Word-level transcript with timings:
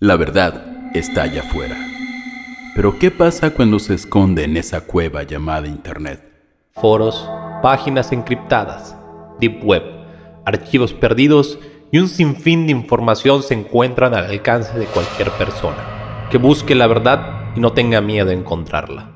La 0.00 0.14
verdad 0.14 0.92
está 0.94 1.22
allá 1.22 1.40
afuera. 1.40 1.76
Pero 2.76 3.00
¿qué 3.00 3.10
pasa 3.10 3.50
cuando 3.50 3.80
se 3.80 3.94
esconde 3.94 4.44
en 4.44 4.56
esa 4.56 4.82
cueva 4.82 5.24
llamada 5.24 5.66
Internet? 5.66 6.22
Foros, 6.70 7.28
páginas 7.64 8.12
encriptadas, 8.12 8.96
deep 9.40 9.64
web, 9.64 9.82
archivos 10.46 10.92
perdidos 10.92 11.58
y 11.90 11.98
un 11.98 12.06
sinfín 12.06 12.66
de 12.66 12.72
información 12.72 13.42
se 13.42 13.54
encuentran 13.54 14.14
al 14.14 14.26
alcance 14.26 14.78
de 14.78 14.86
cualquier 14.86 15.32
persona 15.32 16.28
que 16.30 16.38
busque 16.38 16.76
la 16.76 16.86
verdad 16.86 17.50
y 17.56 17.60
no 17.60 17.72
tenga 17.72 18.00
miedo 18.00 18.30
a 18.30 18.34
encontrarla. 18.34 19.10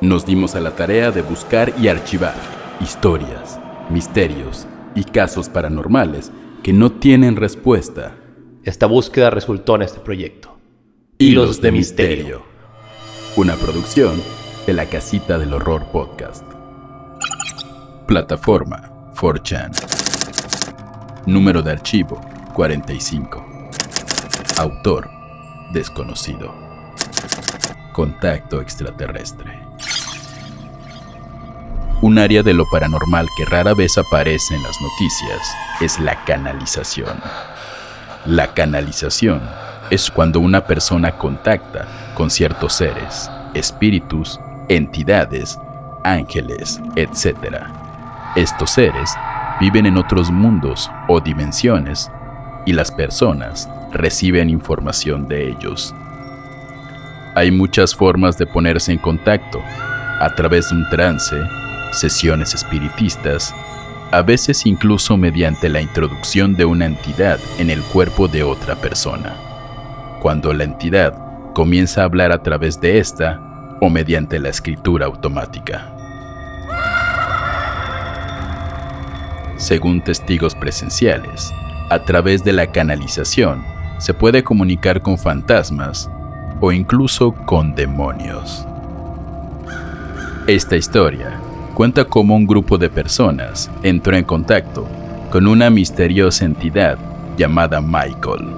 Nos 0.00 0.26
dimos 0.26 0.56
a 0.56 0.60
la 0.60 0.72
tarea 0.72 1.12
de 1.12 1.22
buscar 1.22 1.72
y 1.80 1.86
archivar 1.86 2.34
historias, 2.80 3.60
misterios 3.90 4.66
y 4.96 5.04
casos 5.04 5.48
paranormales 5.48 6.32
que 6.64 6.72
no 6.72 6.90
tienen 6.90 7.36
respuesta. 7.36 8.16
Esta 8.64 8.86
búsqueda 8.86 9.28
resultó 9.28 9.74
en 9.74 9.82
este 9.82 10.00
proyecto. 10.00 10.56
Hilos 11.18 11.60
de 11.60 11.70
Misterio. 11.70 12.42
Una 13.36 13.56
producción 13.56 14.22
de 14.66 14.72
la 14.72 14.86
Casita 14.86 15.36
del 15.36 15.52
Horror 15.52 15.84
Podcast. 15.92 16.42
Plataforma 18.06 19.12
4chan. 19.14 19.70
Número 21.26 21.60
de 21.60 21.72
archivo 21.72 22.18
45. 22.54 23.70
Autor 24.56 25.10
desconocido. 25.74 26.54
Contacto 27.92 28.62
extraterrestre. 28.62 29.60
Un 32.00 32.18
área 32.18 32.42
de 32.42 32.54
lo 32.54 32.64
paranormal 32.70 33.28
que 33.36 33.44
rara 33.44 33.74
vez 33.74 33.98
aparece 33.98 34.54
en 34.54 34.62
las 34.62 34.80
noticias 34.80 35.54
es 35.82 36.00
la 36.00 36.24
canalización. 36.24 37.20
La 38.26 38.54
canalización 38.54 39.42
es 39.90 40.10
cuando 40.10 40.40
una 40.40 40.66
persona 40.66 41.18
contacta 41.18 41.86
con 42.14 42.30
ciertos 42.30 42.72
seres, 42.72 43.30
espíritus, 43.52 44.40
entidades, 44.70 45.58
ángeles, 46.04 46.80
etc. 46.96 47.66
Estos 48.34 48.70
seres 48.70 49.10
viven 49.60 49.84
en 49.84 49.98
otros 49.98 50.30
mundos 50.30 50.90
o 51.06 51.20
dimensiones 51.20 52.10
y 52.64 52.72
las 52.72 52.90
personas 52.90 53.68
reciben 53.92 54.48
información 54.48 55.28
de 55.28 55.46
ellos. 55.50 55.94
Hay 57.34 57.50
muchas 57.50 57.94
formas 57.94 58.38
de 58.38 58.46
ponerse 58.46 58.90
en 58.90 58.98
contacto, 58.98 59.60
a 60.20 60.34
través 60.34 60.70
de 60.70 60.76
un 60.76 60.88
trance, 60.88 61.36
sesiones 61.92 62.54
espiritistas, 62.54 63.54
a 64.14 64.22
veces 64.22 64.64
incluso 64.64 65.16
mediante 65.16 65.68
la 65.68 65.80
introducción 65.80 66.54
de 66.54 66.64
una 66.64 66.86
entidad 66.86 67.40
en 67.58 67.68
el 67.68 67.82
cuerpo 67.82 68.28
de 68.28 68.44
otra 68.44 68.76
persona, 68.76 69.34
cuando 70.22 70.52
la 70.52 70.62
entidad 70.62 71.52
comienza 71.52 72.02
a 72.02 72.04
hablar 72.04 72.30
a 72.30 72.40
través 72.40 72.80
de 72.80 72.98
esta 72.98 73.40
o 73.80 73.90
mediante 73.90 74.38
la 74.38 74.50
escritura 74.50 75.06
automática. 75.06 75.92
Según 79.56 80.00
testigos 80.00 80.54
presenciales, 80.54 81.52
a 81.90 81.98
través 82.04 82.44
de 82.44 82.52
la 82.52 82.68
canalización 82.68 83.64
se 83.98 84.14
puede 84.14 84.44
comunicar 84.44 85.02
con 85.02 85.18
fantasmas 85.18 86.08
o 86.60 86.70
incluso 86.70 87.32
con 87.32 87.74
demonios. 87.74 88.64
Esta 90.46 90.76
historia 90.76 91.40
cuenta 91.74 92.04
cómo 92.04 92.36
un 92.36 92.46
grupo 92.46 92.78
de 92.78 92.88
personas 92.88 93.70
entró 93.82 94.16
en 94.16 94.24
contacto 94.24 94.86
con 95.30 95.46
una 95.48 95.68
misteriosa 95.70 96.44
entidad 96.44 96.96
llamada 97.36 97.80
Michael. 97.80 98.48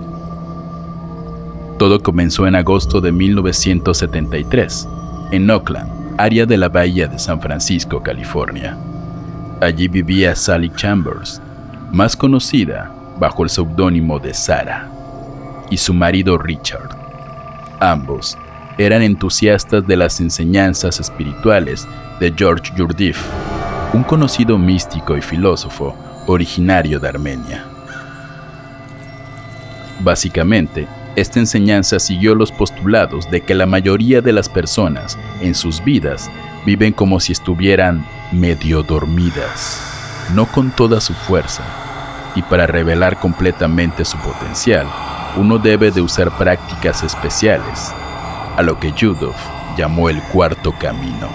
Todo 1.79 2.03
comenzó 2.03 2.47
en 2.47 2.55
agosto 2.55 3.01
de 3.01 3.13
1973, 3.13 4.89
en 5.33 5.51
Oakland, 5.51 5.91
área 6.19 6.47
de 6.47 6.57
la 6.57 6.69
bahía 6.69 7.07
de 7.07 7.19
San 7.19 7.41
Francisco, 7.41 8.03
California. 8.03 8.77
Allí 9.61 9.89
vivía 9.89 10.35
Sally 10.35 10.71
Chambers, 10.77 11.41
más 11.93 12.17
conocida 12.17 12.93
bajo 13.19 13.45
el 13.45 13.51
seudónimo 13.51 14.19
de 14.19 14.35
Sarah, 14.35 14.91
y 15.71 15.79
su 15.79 15.95
marido 15.95 16.37
Richard. 16.37 16.91
Ambos 17.81 18.37
eran 18.79 19.03
entusiastas 19.03 19.87
de 19.87 19.97
las 19.97 20.21
enseñanzas 20.21 21.01
espirituales 21.01 21.87
de 22.21 22.33
George 22.37 22.73
Yurdif, 22.77 23.19
un 23.93 24.03
conocido 24.03 24.59
místico 24.59 25.17
y 25.17 25.23
filósofo 25.23 25.97
originario 26.27 27.01
de 27.01 27.09
Armenia. 27.09 27.65
Básicamente, 30.01 30.87
esta 31.17 31.39
enseñanza 31.39 31.99
siguió 31.99 32.35
los 32.35 32.53
postulados 32.53 33.31
de 33.31 33.41
que 33.41 33.55
la 33.55 33.65
mayoría 33.65 34.21
de 34.21 34.33
las 34.33 34.51
personas 34.51 35.19
en 35.41 35.55
sus 35.55 35.83
vidas 35.83 36.31
viven 36.67 36.93
como 36.93 37.21
si 37.21 37.33
estuvieran 37.33 38.05
medio 38.33 38.83
dormidas, 38.83 39.81
no 40.35 40.45
con 40.47 40.71
toda 40.71 41.01
su 41.01 41.15
fuerza, 41.15 41.63
y 42.35 42.43
para 42.43 42.67
revelar 42.67 43.19
completamente 43.19 44.05
su 44.05 44.19
potencial, 44.19 44.87
uno 45.39 45.59
debe 45.59 45.91
de 45.91 46.03
usar 46.03 46.37
prácticas 46.37 47.03
especiales, 47.03 47.95
a 48.57 48.63
lo 48.63 48.79
que 48.81 48.93
Judov 48.93 49.35
llamó 49.77 50.09
el 50.09 50.23
cuarto 50.23 50.73
camino. 50.73 51.29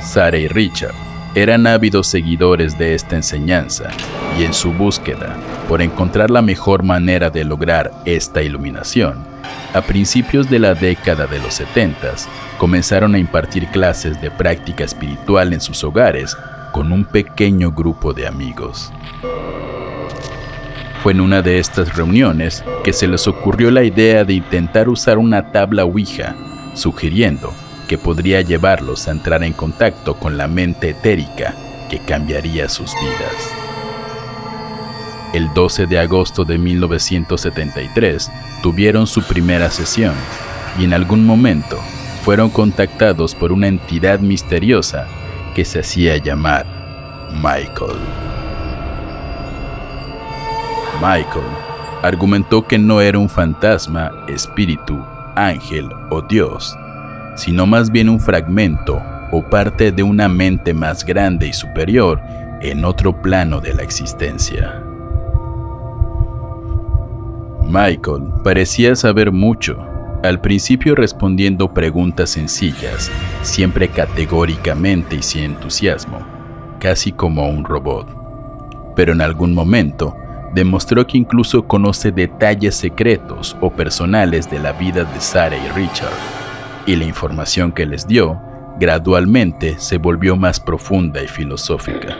Sara 0.00 0.38
y 0.38 0.48
Richard 0.48 0.94
eran 1.34 1.66
ávidos 1.66 2.06
seguidores 2.06 2.78
de 2.78 2.94
esta 2.94 3.16
enseñanza 3.16 3.90
y 4.38 4.44
en 4.44 4.54
su 4.54 4.72
búsqueda 4.72 5.36
por 5.68 5.82
encontrar 5.82 6.30
la 6.30 6.40
mejor 6.40 6.82
manera 6.82 7.28
de 7.28 7.44
lograr 7.44 7.92
esta 8.04 8.42
iluminación, 8.42 9.24
a 9.74 9.82
principios 9.82 10.48
de 10.48 10.58
la 10.58 10.74
década 10.74 11.26
de 11.26 11.38
los 11.38 11.54
70 11.54 12.14
comenzaron 12.56 13.14
a 13.14 13.18
impartir 13.18 13.66
clases 13.68 14.20
de 14.20 14.30
práctica 14.30 14.84
espiritual 14.84 15.52
en 15.52 15.60
sus 15.60 15.84
hogares 15.84 16.36
con 16.72 16.92
un 16.92 17.04
pequeño 17.04 17.72
grupo 17.72 18.14
de 18.14 18.26
amigos. 18.26 18.92
Fue 21.06 21.12
en 21.12 21.20
una 21.20 21.40
de 21.40 21.60
estas 21.60 21.96
reuniones 21.96 22.64
que 22.82 22.92
se 22.92 23.06
les 23.06 23.28
ocurrió 23.28 23.70
la 23.70 23.84
idea 23.84 24.24
de 24.24 24.34
intentar 24.34 24.88
usar 24.88 25.18
una 25.18 25.52
tabla 25.52 25.84
Ouija, 25.84 26.34
sugiriendo 26.74 27.54
que 27.86 27.96
podría 27.96 28.40
llevarlos 28.40 29.06
a 29.06 29.12
entrar 29.12 29.44
en 29.44 29.52
contacto 29.52 30.16
con 30.16 30.36
la 30.36 30.48
mente 30.48 30.90
etérica 30.90 31.54
que 31.88 32.00
cambiaría 32.00 32.68
sus 32.68 32.92
vidas. 32.94 33.52
El 35.32 35.54
12 35.54 35.86
de 35.86 36.00
agosto 36.00 36.44
de 36.44 36.58
1973 36.58 38.28
tuvieron 38.60 39.06
su 39.06 39.22
primera 39.22 39.70
sesión 39.70 40.14
y 40.76 40.86
en 40.86 40.92
algún 40.92 41.24
momento 41.24 41.78
fueron 42.24 42.50
contactados 42.50 43.36
por 43.36 43.52
una 43.52 43.68
entidad 43.68 44.18
misteriosa 44.18 45.06
que 45.54 45.64
se 45.64 45.78
hacía 45.78 46.16
llamar 46.16 46.66
Michael. 47.32 48.25
Michael 51.00 51.44
argumentó 52.02 52.66
que 52.66 52.78
no 52.78 53.00
era 53.00 53.18
un 53.18 53.28
fantasma, 53.28 54.12
espíritu, 54.28 54.98
ángel 55.34 55.90
o 56.10 56.22
Dios, 56.22 56.76
sino 57.36 57.66
más 57.66 57.90
bien 57.90 58.08
un 58.08 58.18
fragmento 58.18 59.02
o 59.30 59.42
parte 59.42 59.92
de 59.92 60.02
una 60.02 60.28
mente 60.28 60.72
más 60.72 61.04
grande 61.04 61.48
y 61.48 61.52
superior 61.52 62.20
en 62.62 62.84
otro 62.84 63.20
plano 63.20 63.60
de 63.60 63.74
la 63.74 63.82
existencia. 63.82 64.82
Michael 67.68 68.22
parecía 68.42 68.94
saber 68.94 69.32
mucho, 69.32 69.76
al 70.22 70.40
principio 70.40 70.94
respondiendo 70.94 71.74
preguntas 71.74 72.30
sencillas, 72.30 73.10
siempre 73.42 73.88
categóricamente 73.88 75.16
y 75.16 75.22
sin 75.22 75.42
entusiasmo, 75.42 76.20
casi 76.78 77.12
como 77.12 77.48
un 77.48 77.64
robot. 77.64 78.06
Pero 78.94 79.12
en 79.12 79.20
algún 79.20 79.52
momento 79.52 80.16
demostró 80.56 81.06
que 81.06 81.18
incluso 81.18 81.68
conoce 81.68 82.10
detalles 82.10 82.74
secretos 82.74 83.54
o 83.60 83.70
personales 83.70 84.50
de 84.50 84.58
la 84.58 84.72
vida 84.72 85.04
de 85.04 85.20
Sarah 85.20 85.58
y 85.58 85.68
Richard 85.72 86.16
y 86.86 86.96
la 86.96 87.04
información 87.04 87.72
que 87.72 87.84
les 87.84 88.08
dio 88.08 88.40
gradualmente 88.80 89.78
se 89.78 89.98
volvió 89.98 90.34
más 90.34 90.58
profunda 90.58 91.22
y 91.22 91.28
filosófica. 91.28 92.16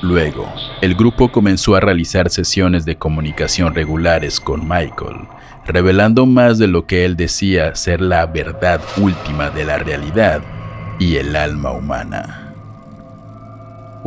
Luego, 0.00 0.48
el 0.80 0.94
grupo 0.94 1.32
comenzó 1.32 1.74
a 1.74 1.80
realizar 1.80 2.30
sesiones 2.30 2.84
de 2.84 2.96
comunicación 2.96 3.74
regulares 3.74 4.38
con 4.38 4.60
Michael, 4.60 5.26
revelando 5.66 6.24
más 6.24 6.58
de 6.58 6.68
lo 6.68 6.86
que 6.86 7.04
él 7.04 7.16
decía 7.16 7.74
ser 7.74 8.00
la 8.00 8.26
verdad 8.26 8.80
última 8.96 9.50
de 9.50 9.64
la 9.64 9.78
realidad 9.78 10.40
y 11.00 11.16
el 11.16 11.34
alma 11.34 11.72
humana. 11.72 12.47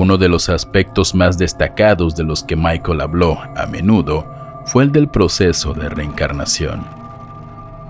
Uno 0.02 0.18
de 0.18 0.30
los 0.30 0.50
aspectos 0.50 1.14
más 1.14 1.38
destacados 1.38 2.16
de 2.16 2.24
los 2.24 2.44
que 2.44 2.56
Michael 2.56 3.02
habló 3.02 3.38
a 3.56 3.68
menudo 3.68 4.26
fue 4.66 4.82
el 4.82 4.92
del 4.92 5.08
proceso 5.08 5.76
de 5.76 5.90
reencarnación. 5.90 6.84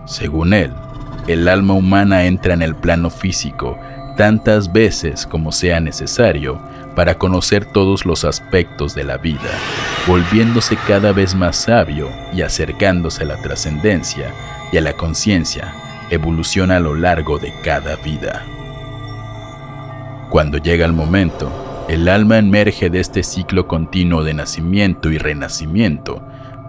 Según 0.04 0.54
él, 0.54 0.74
el 1.28 1.48
alma 1.48 1.74
humana 1.74 2.26
entra 2.26 2.54
en 2.54 2.64
el 2.64 2.76
plano 2.76 3.10
físico 3.10 3.80
tantas 4.18 4.74
veces 4.74 5.26
como 5.26 5.54
sea 5.54 5.80
necesario 5.80 6.60
para 6.98 7.18
conocer 7.18 7.64
todos 7.64 8.06
los 8.06 8.26
aspectos 8.26 8.94
de 8.94 9.06
la 9.06 9.16
vida 9.16 9.50
volviéndose 10.06 10.76
cada 10.86 11.14
vez 11.14 11.34
más 11.34 11.56
sabio 11.56 12.10
y 12.34 12.42
acercándose 12.42 13.24
a 13.24 13.28
la 13.28 13.38
trascendencia 13.38 14.34
y 14.74 14.78
a 14.78 14.82
la 14.82 14.92
conciencia, 14.92 15.74
evoluciona 16.10 16.76
a 16.76 16.82
lo 16.82 16.94
largo 16.94 17.40
de 17.40 17.54
cada 17.64 17.96
vida. 17.96 18.46
Cuando 20.30 20.58
llega 20.58 20.86
el 20.86 20.92
momento, 20.92 21.61
el 21.88 22.08
alma 22.08 22.38
emerge 22.38 22.90
de 22.90 23.00
este 23.00 23.24
ciclo 23.24 23.68
continuo 23.68 24.24
de 24.24 24.34
nacimiento 24.34 25.10
y 25.10 25.18
renacimiento 25.18 26.22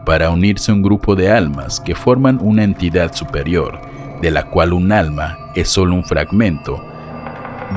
para 0.04 0.30
unirse 0.30 0.70
a 0.70 0.74
un 0.74 0.82
grupo 0.82 1.14
de 1.14 1.30
almas 1.30 1.80
que 1.80 1.94
forman 1.94 2.38
una 2.40 2.64
entidad 2.64 3.14
superior, 3.14 3.80
de 4.20 4.30
la 4.30 4.44
cual 4.44 4.72
un 4.72 4.90
alma 4.90 5.38
es 5.54 5.68
solo 5.68 5.94
un 5.94 6.04
fragmento 6.04 6.82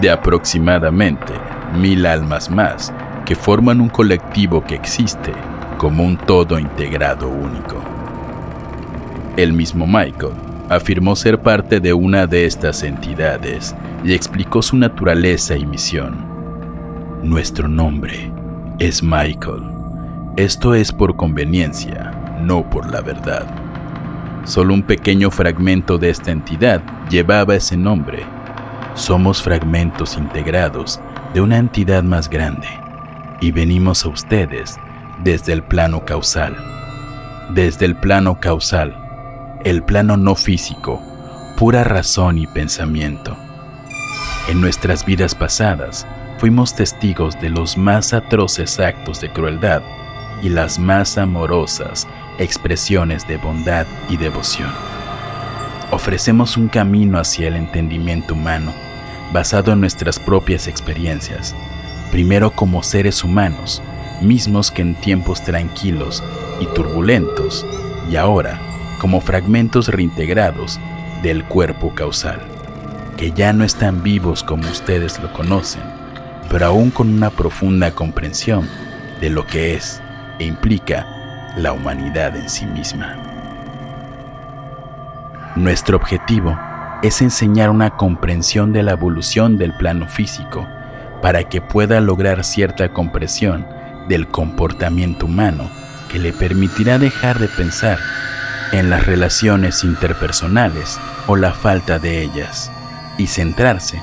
de 0.02 0.10
aproximadamente 0.10 1.34
mil 1.80 2.06
almas 2.06 2.50
más 2.50 2.94
que 3.26 3.36
forman 3.36 3.82
un 3.82 3.90
colectivo 3.90 4.64
que 4.64 4.76
existe 4.76 5.34
como 5.78 6.04
un 6.04 6.18
todo 6.18 6.58
integrado 6.58 7.28
único. 7.28 7.84
El 9.38 9.54
mismo 9.54 9.86
Michael 9.86 10.34
afirmó 10.70 11.16
ser 11.16 11.40
parte 11.40 11.80
de 11.80 11.94
una 11.94 12.28
de 12.28 12.46
estas 12.46 12.82
entidades 12.84 13.76
y 14.04 14.14
explicó 14.14 14.62
su 14.62 14.78
naturaleza 14.78 15.56
y 15.56 15.66
misión. 15.66 16.35
Nuestro 17.26 17.68
nombre 17.68 18.32
es 18.78 19.02
Michael. 19.02 19.64
Esto 20.38 20.76
es 20.76 20.92
por 20.92 21.16
conveniencia, 21.16 22.12
no 22.40 22.70
por 22.70 22.92
la 22.92 23.02
verdad. 23.02 23.48
Solo 24.46 24.76
un 24.76 24.84
pequeño 24.84 25.32
fragmento 25.32 25.98
de 25.98 26.12
esta 26.12 26.30
entidad 26.30 26.84
llevaba 27.10 27.56
ese 27.56 27.78
nombre. 27.78 28.24
Somos 28.94 29.42
fragmentos 29.42 30.18
integrados 30.18 31.00
de 31.34 31.42
una 31.42 31.58
entidad 31.58 32.04
más 32.04 32.30
grande 32.30 32.68
y 33.42 33.52
venimos 33.52 34.06
a 34.06 34.10
ustedes 34.10 34.78
desde 35.24 35.54
el 35.54 35.64
plano 35.64 36.06
causal. 36.06 36.56
Desde 37.56 37.86
el 37.86 37.96
plano 37.96 38.40
causal, 38.40 38.96
el 39.64 39.82
plano 39.82 40.16
no 40.16 40.36
físico, 40.36 41.02
pura 41.58 41.84
razón 41.84 42.38
y 42.38 42.46
pensamiento. 42.46 43.36
En 44.48 44.62
nuestras 44.62 45.04
vidas 45.08 45.34
pasadas 45.34 46.06
fuimos 46.46 46.76
testigos 46.76 47.42
de 47.42 47.50
los 47.50 47.76
más 47.76 48.14
atroces 48.14 48.80
actos 48.80 49.20
de 49.20 49.32
crueldad 49.32 49.82
y 50.44 50.50
las 50.50 50.78
más 50.78 51.18
amorosas 51.18 52.08
expresiones 52.38 53.28
de 53.28 53.38
bondad 53.38 53.88
y 54.10 54.18
devoción. 54.18 54.70
Ofrecemos 55.90 56.56
un 56.56 56.68
camino 56.68 57.18
hacia 57.18 57.48
el 57.48 57.56
entendimiento 57.56 58.36
humano 58.36 58.76
basado 59.34 59.74
en 59.74 59.80
nuestras 59.80 60.20
propias 60.20 60.68
experiencias, 60.68 61.56
primero 62.12 62.52
como 62.52 62.84
seres 62.84 63.24
humanos, 63.24 63.82
mismos 64.22 64.70
que 64.70 64.84
en 64.84 64.94
tiempos 64.94 65.44
tranquilos 65.44 66.24
y 66.60 66.68
turbulentos, 66.68 67.66
y 68.08 68.18
ahora 68.18 68.60
como 69.00 69.20
fragmentos 69.20 69.88
reintegrados 69.88 70.80
del 71.24 71.44
cuerpo 71.44 71.96
causal, 71.96 72.40
que 73.18 73.32
ya 73.32 73.52
no 73.52 73.64
están 73.64 74.04
vivos 74.04 74.44
como 74.44 74.70
ustedes 74.70 75.20
lo 75.20 75.34
conocen, 75.34 76.05
pero 76.50 76.68
aún 76.68 76.92
con 76.92 77.14
una 77.14 77.30
profunda 77.30 77.92
comprensión 77.92 78.68
de 79.20 79.30
lo 79.30 79.46
que 79.46 79.76
es 79.76 80.02
e 80.40 80.46
implica 80.46 81.54
la 81.58 81.74
humanidad 81.74 82.36
en 82.36 82.50
sí 82.50 82.66
misma. 82.66 83.16
Nuestro 85.56 85.98
objetivo 85.98 86.58
es 87.02 87.22
enseñar 87.22 87.70
una 87.70 87.92
comprensión 87.92 88.74
de 88.74 88.84
la 88.84 88.92
evolución 88.92 89.58
del 89.58 89.74
plano 89.74 90.08
físico 90.08 90.68
para 91.22 91.44
que 91.46 91.62
pueda 91.62 92.02
lograr 92.02 92.44
cierta 92.44 92.92
comprensión 92.92 93.66
del 94.10 94.28
comportamiento 94.28 95.26
humano 95.26 95.70
que 96.12 96.20
le 96.20 96.34
permitirá 96.34 97.00
dejar 97.00 97.40
de 97.40 97.48
pensar 97.48 98.00
en 98.72 98.90
las 98.90 99.06
relaciones 99.06 99.84
interpersonales 99.84 101.00
o 101.28 101.36
la 101.36 101.54
falta 101.54 102.00
de 102.00 102.22
ellas 102.22 102.72
y 103.18 103.28
centrarse 103.28 104.02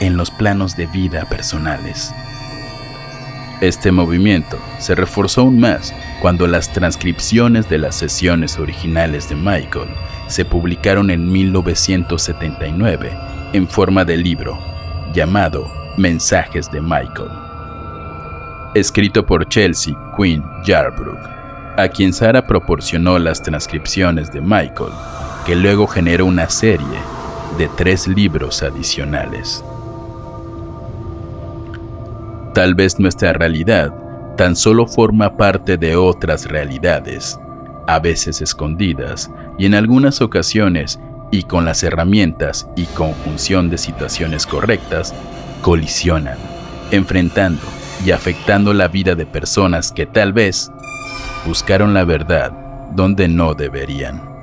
en 0.00 0.16
los 0.16 0.30
planos 0.30 0.76
de 0.76 0.86
vida 0.86 1.24
personales. 1.26 2.12
Este 3.60 3.90
movimiento 3.90 4.56
se 4.78 4.94
reforzó 4.94 5.40
aún 5.40 5.58
más 5.58 5.92
cuando 6.20 6.46
las 6.46 6.72
transcripciones 6.72 7.68
de 7.68 7.78
las 7.78 7.96
sesiones 7.96 8.56
originales 8.58 9.28
de 9.28 9.34
Michael 9.34 9.88
se 10.28 10.44
publicaron 10.44 11.10
en 11.10 11.30
1979 11.32 13.10
en 13.52 13.66
forma 13.66 14.04
de 14.04 14.16
libro 14.16 14.58
llamado 15.12 15.68
Mensajes 15.96 16.70
de 16.70 16.80
Michael, 16.80 17.30
escrito 18.74 19.26
por 19.26 19.48
Chelsea 19.48 19.96
Quinn 20.16 20.44
Yarbrough, 20.64 21.18
a 21.76 21.88
quien 21.88 22.12
Sara 22.12 22.46
proporcionó 22.46 23.18
las 23.18 23.42
transcripciones 23.42 24.30
de 24.30 24.40
Michael, 24.40 24.92
que 25.44 25.56
luego 25.56 25.88
generó 25.88 26.26
una 26.26 26.48
serie 26.48 26.86
de 27.56 27.68
tres 27.76 28.06
libros 28.06 28.62
adicionales. 28.62 29.64
Tal 32.58 32.74
vez 32.74 32.98
nuestra 32.98 33.32
realidad 33.32 33.94
tan 34.36 34.56
solo 34.56 34.88
forma 34.88 35.36
parte 35.36 35.76
de 35.76 35.94
otras 35.94 36.44
realidades, 36.46 37.38
a 37.86 38.00
veces 38.00 38.42
escondidas 38.42 39.30
y 39.58 39.66
en 39.66 39.76
algunas 39.76 40.20
ocasiones 40.20 40.98
y 41.30 41.44
con 41.44 41.64
las 41.64 41.84
herramientas 41.84 42.68
y 42.74 42.86
conjunción 42.86 43.70
de 43.70 43.78
situaciones 43.78 44.44
correctas, 44.44 45.14
colisionan, 45.62 46.36
enfrentando 46.90 47.62
y 48.04 48.10
afectando 48.10 48.74
la 48.74 48.88
vida 48.88 49.14
de 49.14 49.24
personas 49.24 49.92
que 49.92 50.06
tal 50.06 50.32
vez 50.32 50.72
buscaron 51.46 51.94
la 51.94 52.02
verdad 52.02 52.50
donde 52.90 53.28
no 53.28 53.54
deberían. 53.54 54.37